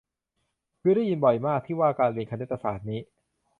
[0.81, 2.99] คือได้ยินบ่อยมาก ที่ว่าการเรียนคณิตศาสตร์นี้